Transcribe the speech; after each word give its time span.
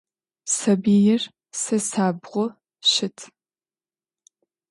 Сабыир 0.55 1.21
сэ 1.61 1.77
сабгъу 1.89 2.47
щыт. 2.91 3.17